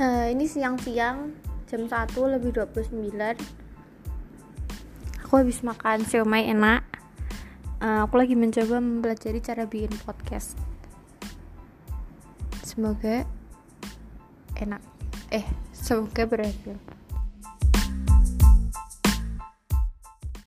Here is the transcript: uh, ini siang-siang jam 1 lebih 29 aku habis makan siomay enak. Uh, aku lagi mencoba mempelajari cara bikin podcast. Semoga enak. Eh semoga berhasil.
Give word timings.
uh, 0.00 0.26
ini 0.32 0.48
siang-siang 0.48 1.36
jam 1.68 1.82
1 1.86 2.16
lebih 2.16 2.56
29 2.56 3.60
aku 5.30 5.46
habis 5.46 5.62
makan 5.62 6.02
siomay 6.02 6.50
enak. 6.50 6.82
Uh, 7.78 8.02
aku 8.02 8.18
lagi 8.18 8.34
mencoba 8.34 8.82
mempelajari 8.82 9.38
cara 9.38 9.62
bikin 9.62 9.94
podcast. 10.02 10.58
Semoga 12.66 13.22
enak. 14.58 14.82
Eh 15.30 15.46
semoga 15.70 16.26
berhasil. 16.26 16.74